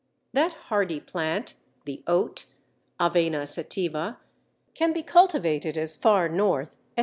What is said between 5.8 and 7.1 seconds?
far north as 69.